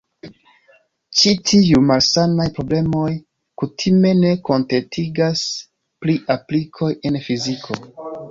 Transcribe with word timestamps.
Ĉi 1.17 1.33
tiuj 1.49 1.81
"malsanaj" 1.89 2.47
problemoj 2.55 3.11
kutime 3.63 4.15
ne 4.23 4.31
kontentigas 4.49 5.45
pri 6.07 6.15
aplikoj 6.37 6.93
en 7.11 7.21
fiziko. 7.27 7.79